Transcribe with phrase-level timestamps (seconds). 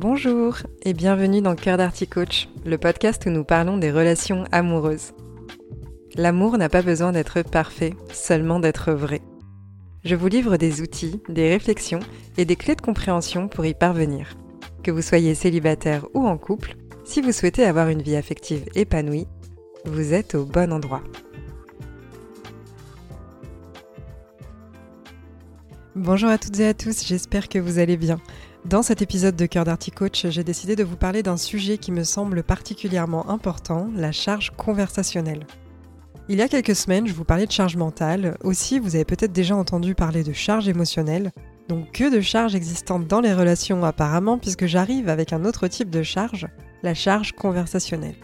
[0.00, 5.12] Bonjour et bienvenue dans Cœur d'Arty Coach, le podcast où nous parlons des relations amoureuses.
[6.14, 9.20] L'amour n'a pas besoin d'être parfait, seulement d'être vrai.
[10.02, 12.00] Je vous livre des outils, des réflexions
[12.38, 14.38] et des clés de compréhension pour y parvenir.
[14.82, 19.28] Que vous soyez célibataire ou en couple, si vous souhaitez avoir une vie affective épanouie,
[19.84, 21.02] vous êtes au bon endroit.
[25.94, 28.18] Bonjour à toutes et à tous, j'espère que vous allez bien.
[28.66, 31.92] Dans cet épisode de Cœur d'Arty Coach, j'ai décidé de vous parler d'un sujet qui
[31.92, 35.46] me semble particulièrement important, la charge conversationnelle.
[36.28, 38.36] Il y a quelques semaines, je vous parlais de charge mentale.
[38.44, 41.32] Aussi, vous avez peut-être déjà entendu parler de charge émotionnelle.
[41.68, 45.90] Donc, que de charges existantes dans les relations apparemment, puisque j'arrive avec un autre type
[45.90, 46.46] de charge,
[46.82, 48.16] la charge conversationnelle.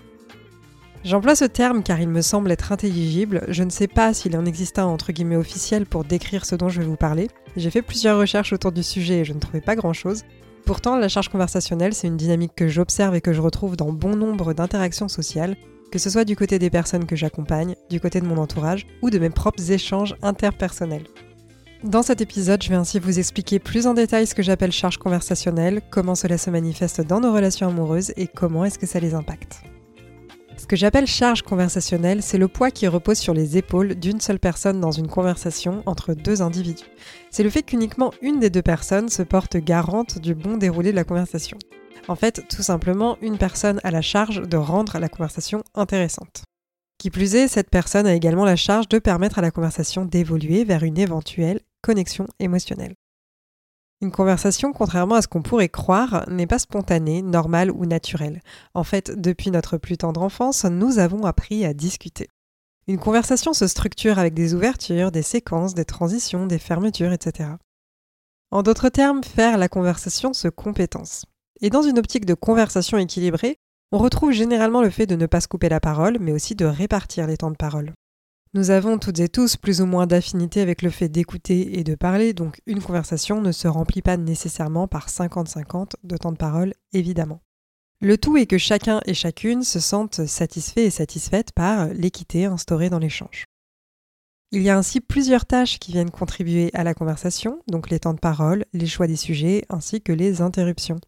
[1.06, 3.44] J'emploie ce terme car il me semble être intelligible.
[3.46, 6.68] Je ne sais pas s'il en existe un entre guillemets officiel pour décrire ce dont
[6.68, 7.28] je vais vous parler.
[7.54, 10.24] J'ai fait plusieurs recherches autour du sujet et je ne trouvais pas grand chose.
[10.64, 14.16] Pourtant, la charge conversationnelle, c'est une dynamique que j'observe et que je retrouve dans bon
[14.16, 15.56] nombre d'interactions sociales,
[15.92, 19.08] que ce soit du côté des personnes que j'accompagne, du côté de mon entourage ou
[19.08, 21.06] de mes propres échanges interpersonnels.
[21.84, 24.98] Dans cet épisode, je vais ainsi vous expliquer plus en détail ce que j'appelle charge
[24.98, 29.14] conversationnelle, comment cela se manifeste dans nos relations amoureuses et comment est-ce que ça les
[29.14, 29.60] impacte.
[30.56, 34.38] Ce que j'appelle charge conversationnelle, c'est le poids qui repose sur les épaules d'une seule
[34.38, 36.86] personne dans une conversation entre deux individus.
[37.30, 40.96] C'est le fait qu'uniquement une des deux personnes se porte garante du bon déroulé de
[40.96, 41.58] la conversation.
[42.08, 46.42] En fait, tout simplement, une personne a la charge de rendre la conversation intéressante.
[46.98, 50.64] Qui plus est, cette personne a également la charge de permettre à la conversation d'évoluer
[50.64, 52.94] vers une éventuelle connexion émotionnelle.
[54.02, 58.42] Une conversation, contrairement à ce qu'on pourrait croire, n'est pas spontanée, normale ou naturelle.
[58.74, 62.28] En fait, depuis notre plus tendre enfance, nous avons appris à discuter.
[62.88, 67.50] Une conversation se structure avec des ouvertures, des séquences, des transitions, des fermetures, etc.
[68.50, 71.24] En d'autres termes, faire la conversation se compétence.
[71.62, 73.56] Et dans une optique de conversation équilibrée,
[73.92, 76.66] on retrouve généralement le fait de ne pas se couper la parole, mais aussi de
[76.66, 77.92] répartir les temps de parole.
[78.56, 81.94] Nous avons toutes et tous plus ou moins d'affinité avec le fait d'écouter et de
[81.94, 86.72] parler, donc une conversation ne se remplit pas nécessairement par 50-50 de temps de parole,
[86.94, 87.42] évidemment.
[88.00, 92.88] Le tout est que chacun et chacune se sentent satisfaits et satisfaites par l'équité instaurée
[92.88, 93.44] dans l'échange.
[94.52, 98.14] Il y a ainsi plusieurs tâches qui viennent contribuer à la conversation, donc les temps
[98.14, 101.00] de parole, les choix des sujets ainsi que les interruptions.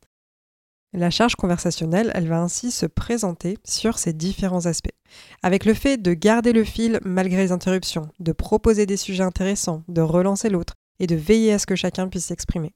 [0.95, 4.95] La charge conversationnelle, elle va ainsi se présenter sur ces différents aspects.
[5.43, 9.83] Avec le fait de garder le fil malgré les interruptions, de proposer des sujets intéressants,
[9.89, 12.73] de relancer l'autre et de veiller à ce que chacun puisse s'exprimer.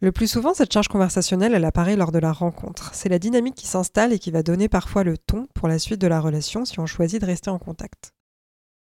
[0.00, 2.90] Le plus souvent, cette charge conversationnelle, elle apparaît lors de la rencontre.
[2.94, 6.00] C'est la dynamique qui s'installe et qui va donner parfois le ton pour la suite
[6.00, 8.12] de la relation si on choisit de rester en contact.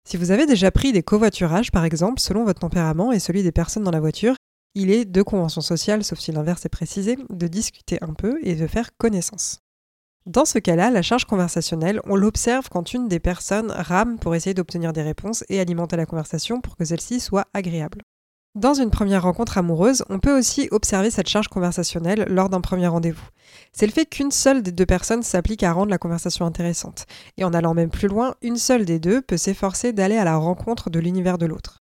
[0.07, 3.53] Si vous avez déjà pris des covoiturages, par exemple, selon votre tempérament et celui des
[3.53, 4.37] personnes dans la voiture,
[4.75, 8.55] il est de convention sociale, sauf si l'inverse est précisé, de discuter un peu et
[8.55, 9.61] de faire connaissance.
[10.27, 14.55] Dans ce cas-là, la charge conversationnelle, on l'observe quand une des personnes rame pour essayer
[14.55, 18.01] d'obtenir des réponses et alimenter la conversation pour que celle-ci soit agréable.
[18.55, 22.87] Dans une première rencontre amoureuse, on peut aussi observer cette charge conversationnelle lors d'un premier
[22.87, 23.27] rendez-vous.
[23.73, 27.05] C'est le fait qu'une seule des deux personnes s'applique à rendre la conversation intéressante.
[27.37, 30.37] Et en allant même plus loin, une seule des deux peut s'efforcer d'aller à la
[30.37, 31.84] rencontre de l'univers de l'autre.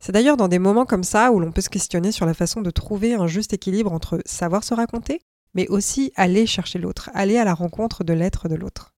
[0.00, 2.60] C'est d'ailleurs dans des moments comme ça où l'on peut se questionner sur la façon
[2.60, 5.20] de trouver un juste équilibre entre savoir se raconter,
[5.54, 8.94] mais aussi aller chercher l'autre, aller à la rencontre de l'être de l'autre.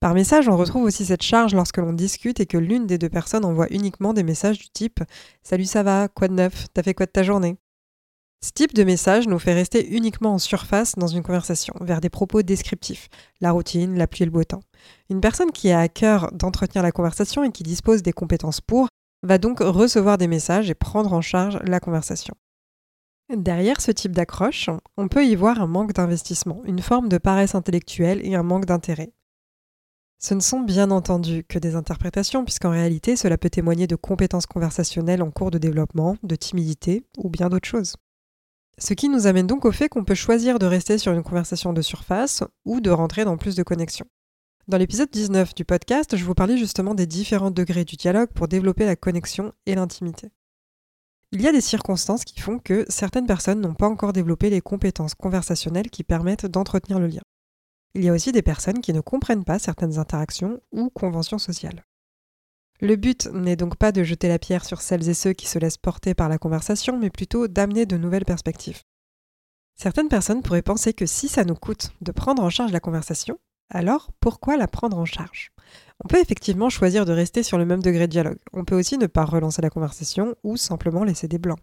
[0.00, 3.08] Par message, on retrouve aussi cette charge lorsque l'on discute et que l'une des deux
[3.08, 5.00] personnes envoie uniquement des messages du type
[5.42, 7.56] Salut ça va, quoi de neuf, t'as fait quoi de ta journée?
[8.44, 12.10] Ce type de message nous fait rester uniquement en surface dans une conversation, vers des
[12.10, 13.08] propos descriptifs,
[13.40, 14.60] la routine, la pluie et le beau temps.
[15.08, 18.88] Une personne qui a à cœur d'entretenir la conversation et qui dispose des compétences pour
[19.24, 22.34] va donc recevoir des messages et prendre en charge la conversation.
[23.34, 27.54] Derrière ce type d'accroche, on peut y voir un manque d'investissement, une forme de paresse
[27.54, 29.12] intellectuelle et un manque d'intérêt.
[30.18, 34.46] Ce ne sont bien entendu que des interprétations, puisqu'en réalité cela peut témoigner de compétences
[34.46, 37.96] conversationnelles en cours de développement, de timidité ou bien d'autres choses.
[38.76, 41.72] Ce qui nous amène donc au fait qu'on peut choisir de rester sur une conversation
[41.72, 44.06] de surface ou de rentrer dans plus de connexions.
[44.66, 48.48] Dans l'épisode 19 du podcast, je vous parlais justement des différents degrés du dialogue pour
[48.48, 50.30] développer la connexion et l'intimité.
[51.32, 54.62] Il y a des circonstances qui font que certaines personnes n'ont pas encore développé les
[54.62, 57.20] compétences conversationnelles qui permettent d'entretenir le lien.
[57.92, 61.84] Il y a aussi des personnes qui ne comprennent pas certaines interactions ou conventions sociales.
[62.80, 65.58] Le but n'est donc pas de jeter la pierre sur celles et ceux qui se
[65.58, 68.80] laissent porter par la conversation, mais plutôt d'amener de nouvelles perspectives.
[69.74, 73.38] Certaines personnes pourraient penser que si ça nous coûte de prendre en charge la conversation,
[73.74, 75.50] alors, pourquoi la prendre en charge?
[76.04, 78.38] On peut effectivement choisir de rester sur le même degré de dialogue.
[78.52, 81.58] On peut aussi ne pas relancer la conversation ou simplement laisser des blancs.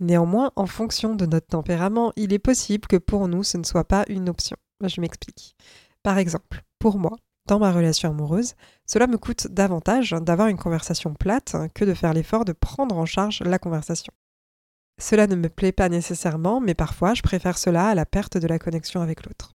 [0.00, 3.84] Néanmoins, en fonction de notre tempérament, il est possible que pour nous ce ne soit
[3.84, 4.56] pas une option.
[4.82, 5.54] Je m'explique.
[6.02, 8.54] Par exemple, pour moi, dans ma relation amoureuse,
[8.86, 13.06] cela me coûte davantage d'avoir une conversation plate que de faire l'effort de prendre en
[13.06, 14.12] charge la conversation.
[14.98, 18.46] Cela ne me plaît pas nécessairement, mais parfois je préfère cela à la perte de
[18.46, 19.53] la connexion avec l'autre.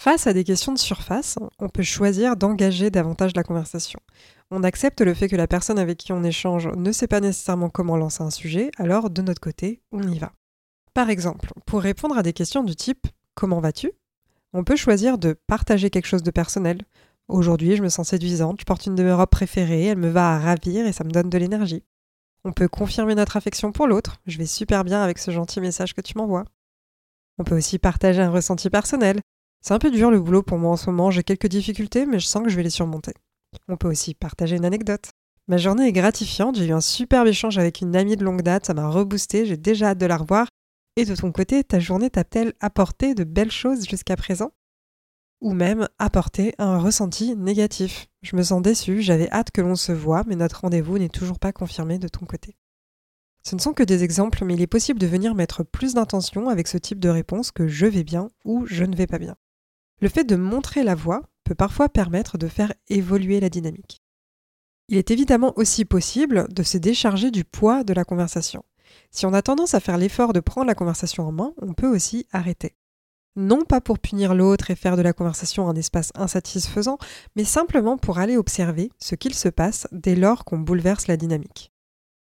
[0.00, 3.98] Face à des questions de surface, on peut choisir d'engager davantage la conversation.
[4.50, 7.68] On accepte le fait que la personne avec qui on échange ne sait pas nécessairement
[7.68, 10.32] comment lancer un sujet, alors de notre côté, on y va.
[10.94, 13.92] Par exemple, pour répondre à des questions du type Comment vas-tu?
[14.52, 16.82] on peut choisir de partager quelque chose de personnel.
[17.28, 20.34] Aujourd'hui, je me sens séduisante, je porte une de mes robes préférées, elle me va
[20.34, 21.84] à ravir et ça me donne de l'énergie.
[22.44, 25.94] On peut confirmer notre affection pour l'autre, je vais super bien avec ce gentil message
[25.94, 26.44] que tu m'envoies.
[27.38, 29.20] On peut aussi partager un ressenti personnel.
[29.60, 32.18] C'est un peu dur le boulot pour moi en ce moment, j'ai quelques difficultés, mais
[32.18, 33.12] je sens que je vais les surmonter.
[33.68, 35.10] On peut aussi partager une anecdote.
[35.46, 38.66] Ma journée est gratifiante, j'ai eu un superbe échange avec une amie de longue date,
[38.66, 40.46] ça m'a reboosté, j'ai déjà hâte de la revoir
[40.98, 44.50] et de ton côté, ta journée t'a-t-elle apporté de belles choses jusqu'à présent?
[45.40, 48.08] Ou même apporté un ressenti négatif?
[48.22, 51.38] Je me sens déçue, j'avais hâte que l'on se voie, mais notre rendez-vous n'est toujours
[51.38, 52.56] pas confirmé de ton côté.
[53.44, 56.48] Ce ne sont que des exemples, mais il est possible de venir mettre plus d'intention
[56.48, 59.36] avec ce type de réponse que je vais bien ou je ne vais pas bien.
[60.00, 64.02] Le fait de montrer la voie peut parfois permettre de faire évoluer la dynamique.
[64.88, 68.64] Il est évidemment aussi possible de se décharger du poids de la conversation.
[69.10, 71.88] Si on a tendance à faire l'effort de prendre la conversation en main, on peut
[71.88, 72.76] aussi arrêter.
[73.36, 76.98] Non pas pour punir l'autre et faire de la conversation un espace insatisfaisant,
[77.36, 81.72] mais simplement pour aller observer ce qu'il se passe dès lors qu'on bouleverse la dynamique.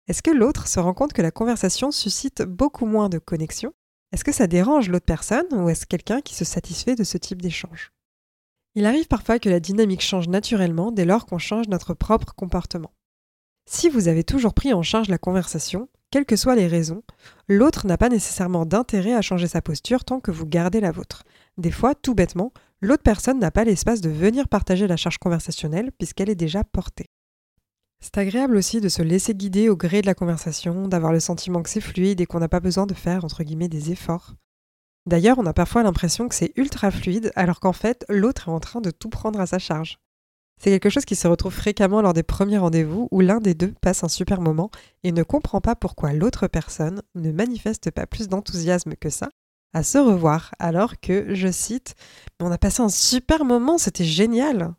[0.07, 3.73] Est-ce que l'autre se rend compte que la conversation suscite beaucoup moins de connexion?
[4.11, 7.41] Est-ce que ça dérange l'autre personne ou est-ce quelqu'un qui se satisfait de ce type
[7.41, 7.91] d'échange?
[8.75, 12.93] Il arrive parfois que la dynamique change naturellement dès lors qu'on change notre propre comportement.
[13.69, 17.03] Si vous avez toujours pris en charge la conversation, quelles que soient les raisons,
[17.49, 21.23] l'autre n'a pas nécessairement d'intérêt à changer sa posture tant que vous gardez la vôtre.
[21.57, 25.91] Des fois, tout bêtement, l'autre personne n'a pas l'espace de venir partager la charge conversationnelle
[25.91, 27.07] puisqu'elle est déjà portée.
[27.99, 31.63] C'est agréable aussi de se laisser guider au gré de la conversation, d'avoir le sentiment
[31.63, 34.35] que c'est fluide et qu'on n'a pas besoin de faire entre guillemets des efforts.
[35.07, 38.59] D'ailleurs, on a parfois l'impression que c'est ultra fluide alors qu'en fait, l'autre est en
[38.59, 39.99] train de tout prendre à sa charge.
[40.61, 43.73] C'est quelque chose qui se retrouve fréquemment lors des premiers rendez-vous où l'un des deux
[43.81, 44.71] passe un super moment
[45.03, 49.29] et ne comprend pas pourquoi l'autre personne ne manifeste pas plus d'enthousiasme que ça
[49.73, 51.95] à se revoir alors que, je cite,
[52.39, 54.73] on a passé un super moment, c'était génial.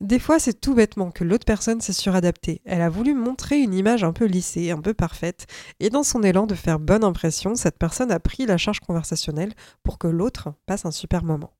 [0.00, 2.62] Des fois, c'est tout bêtement que l'autre personne s'est suradaptée.
[2.64, 5.46] Elle a voulu montrer une image un peu lissée, un peu parfaite,
[5.78, 9.52] et dans son élan de faire bonne impression, cette personne a pris la charge conversationnelle
[9.82, 11.52] pour que l'autre passe un super moment.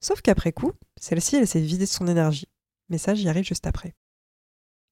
[0.00, 2.46] Sauf qu'après coup, celle-ci, elle s'est vidée de son énergie
[2.88, 3.94] mais ça j'y arrive juste après.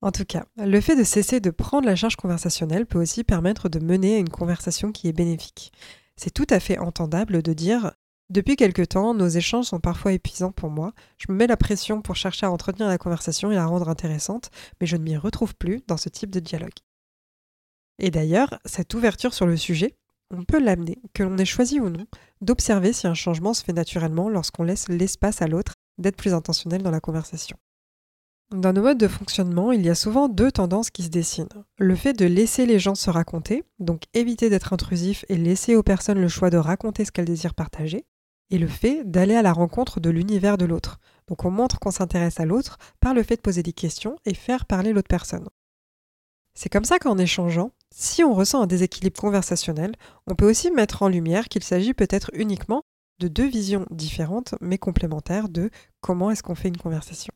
[0.03, 3.69] En tout cas, le fait de cesser de prendre la charge conversationnelle peut aussi permettre
[3.69, 5.73] de mener à une conversation qui est bénéfique.
[6.17, 7.93] C'est tout à fait entendable de dire
[8.29, 10.93] depuis quelque temps, nos échanges sont parfois épuisants pour moi.
[11.17, 14.51] Je me mets la pression pour chercher à entretenir la conversation et la rendre intéressante,
[14.81, 16.75] mais je ne m'y retrouve plus dans ce type de dialogue.
[17.99, 19.97] Et d'ailleurs, cette ouverture sur le sujet,
[20.35, 22.07] on peut l'amener, que l'on ait choisi ou non,
[22.41, 26.83] d'observer si un changement se fait naturellement lorsqu'on laisse l'espace à l'autre d'être plus intentionnel
[26.83, 27.57] dans la conversation.
[28.55, 31.49] Dans nos modes de fonctionnement, il y a souvent deux tendances qui se dessinent.
[31.79, 35.83] Le fait de laisser les gens se raconter, donc éviter d'être intrusif et laisser aux
[35.83, 38.05] personnes le choix de raconter ce qu'elles désirent partager,
[38.51, 40.99] et le fait d'aller à la rencontre de l'univers de l'autre.
[41.29, 44.35] Donc on montre qu'on s'intéresse à l'autre par le fait de poser des questions et
[44.35, 45.49] faire parler l'autre personne.
[46.55, 49.95] C'est comme ça qu'en échangeant, si on ressent un déséquilibre conversationnel,
[50.27, 52.83] on peut aussi mettre en lumière qu'il s'agit peut-être uniquement
[53.19, 57.33] de deux visions différentes mais complémentaires de comment est-ce qu'on fait une conversation.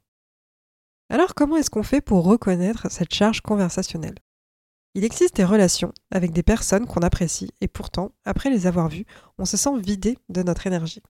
[1.11, 4.14] Alors comment est-ce qu'on fait pour reconnaître cette charge conversationnelle?
[4.94, 9.06] Il existe des relations avec des personnes qu'on apprécie et pourtant, après les avoir vues,
[9.38, 11.02] on se sent vidé de notre énergie.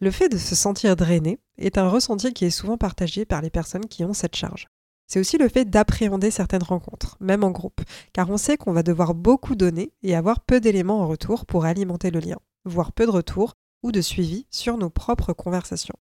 [0.00, 3.50] Le fait de se sentir drainé est un ressenti qui est souvent partagé par les
[3.50, 4.68] personnes qui ont cette charge.
[5.06, 7.82] C'est aussi le fait d'appréhender certaines rencontres, même en groupe,
[8.12, 11.64] car on sait qu'on va devoir beaucoup donner et avoir peu d'éléments en retour pour
[11.64, 15.96] alimenter le lien, voire peu de retour ou de suivi sur nos propres conversations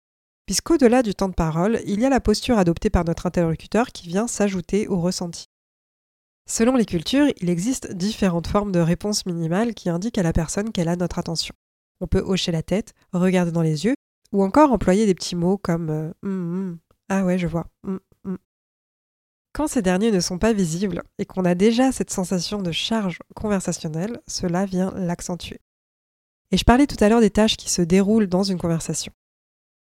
[0.46, 4.08] puisqu'au-delà du temps de parole, il y a la posture adoptée par notre interlocuteur qui
[4.08, 5.48] vient s'ajouter au ressenti.
[6.48, 10.70] Selon les cultures, il existe différentes formes de réponse minimale qui indiquent à la personne
[10.70, 11.54] qu'elle a notre attention.
[12.00, 13.94] On peut hocher la tête, regarder dans les yeux,
[14.32, 17.66] ou encore employer des petits mots comme euh, hum, hum, Ah ouais, je vois.
[17.84, 17.98] Hum,
[19.52, 23.18] Quand ces derniers ne sont pas visibles et qu'on a déjà cette sensation de charge
[23.34, 25.60] conversationnelle, cela vient l'accentuer.
[26.52, 29.12] Et je parlais tout à l'heure des tâches qui se déroulent dans une conversation.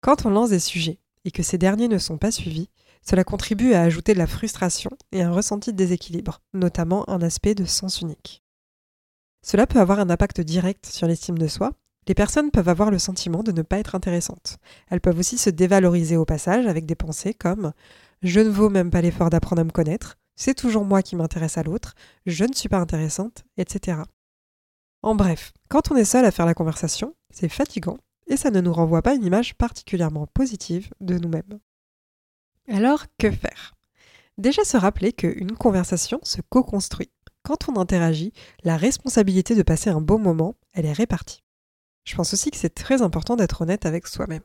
[0.01, 2.69] Quand on lance des sujets et que ces derniers ne sont pas suivis,
[3.03, 7.55] cela contribue à ajouter de la frustration et un ressenti de déséquilibre, notamment un aspect
[7.55, 8.43] de sens unique.
[9.45, 11.71] Cela peut avoir un impact direct sur l'estime de soi.
[12.07, 14.57] Les personnes peuvent avoir le sentiment de ne pas être intéressantes.
[14.89, 17.67] Elles peuvent aussi se dévaloriser au passage avec des pensées comme⁇
[18.21, 21.57] Je ne vaux même pas l'effort d'apprendre à me connaître⁇ c'est toujours moi qui m'intéresse
[21.57, 21.93] à l'autre,
[22.25, 24.01] je ne suis pas intéressante, etc.
[25.01, 28.61] En bref, quand on est seul à faire la conversation, c'est fatigant et ça ne
[28.61, 31.59] nous renvoie pas une image particulièrement positive de nous-mêmes.
[32.69, 33.75] Alors, que faire?
[34.37, 37.11] Déjà se rappeler qu'une conversation se co-construit.
[37.43, 38.31] Quand on interagit,
[38.63, 41.43] la responsabilité de passer un bon moment, elle est répartie.
[42.05, 44.43] Je pense aussi que c'est très important d'être honnête avec soi-même.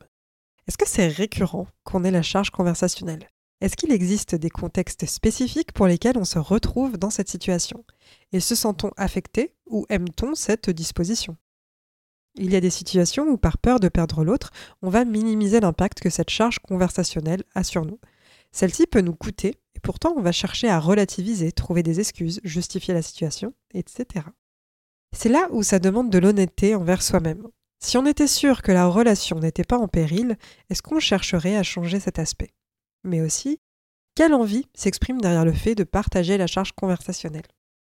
[0.67, 3.29] Est-ce que c'est récurrent qu'on ait la charge conversationnelle?
[3.61, 7.85] Est-ce qu'il existe des contextes spécifiques pour lesquels on se retrouve dans cette situation?
[8.33, 11.37] Et se sent-on affecté ou aime-t-on cette disposition?
[12.35, 15.99] Il y a des situations où par peur de perdre l'autre, on va minimiser l'impact
[15.99, 17.99] que cette charge conversationnelle a sur nous.
[18.51, 22.93] Celle-ci peut nous coûter et pourtant on va chercher à relativiser, trouver des excuses, justifier
[22.93, 24.25] la situation, etc.
[25.15, 27.47] C'est là où ça demande de l'honnêteté envers soi-même.
[27.81, 30.37] Si on était sûr que la relation n'était pas en péril,
[30.69, 32.51] est-ce qu'on chercherait à changer cet aspect?
[33.03, 33.59] Mais aussi
[34.15, 37.47] quelle envie s'exprime derrière le fait de partager la charge conversationnelle?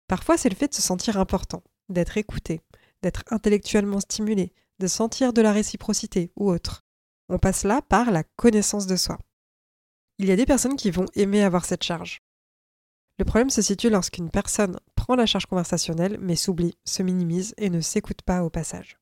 [0.09, 2.59] Parfois, c'est le fait de se sentir important, d'être écouté,
[3.01, 6.83] d'être intellectuellement stimulé, de sentir de la réciprocité ou autre.
[7.29, 9.17] On passe là par la connaissance de soi.
[10.17, 12.21] Il y a des personnes qui vont aimer avoir cette charge.
[13.17, 17.69] Le problème se situe lorsqu'une personne prend la charge conversationnelle mais s'oublie, se minimise et
[17.69, 18.97] ne s'écoute pas au passage.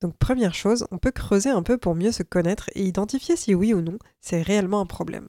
[0.00, 3.54] Donc première chose, on peut creuser un peu pour mieux se connaître et identifier si
[3.54, 5.28] oui ou non c'est réellement un problème.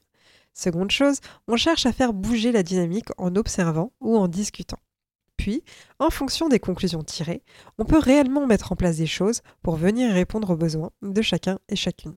[0.54, 4.80] Seconde chose, on cherche à faire bouger la dynamique en observant ou en discutant.
[5.38, 5.64] Puis,
[6.00, 7.44] en fonction des conclusions tirées,
[7.78, 11.60] on peut réellement mettre en place des choses pour venir répondre aux besoins de chacun
[11.70, 12.16] et chacune.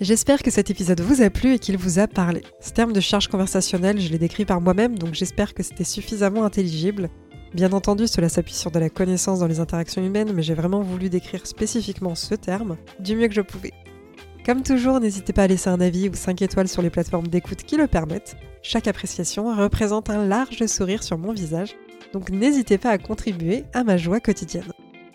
[0.00, 2.42] J'espère que cet épisode vous a plu et qu'il vous a parlé.
[2.60, 6.44] Ce terme de charge conversationnelle, je l'ai décrit par moi-même, donc j'espère que c'était suffisamment
[6.44, 7.08] intelligible.
[7.54, 10.80] Bien entendu, cela s'appuie sur de la connaissance dans les interactions humaines, mais j'ai vraiment
[10.80, 13.72] voulu décrire spécifiquement ce terme du mieux que je pouvais.
[14.44, 17.62] Comme toujours, n'hésitez pas à laisser un avis ou 5 étoiles sur les plateformes d'écoute
[17.62, 18.36] qui le permettent.
[18.62, 21.76] Chaque appréciation représente un large sourire sur mon visage,
[22.12, 24.72] donc n'hésitez pas à contribuer à ma joie quotidienne.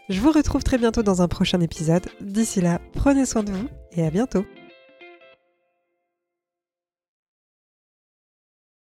[0.09, 2.05] Je vous retrouve très bientôt dans un prochain épisode.
[2.21, 4.45] D'ici là, prenez soin de vous et à bientôt.